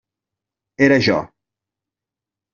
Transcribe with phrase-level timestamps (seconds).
[0.87, 1.19] Era jo.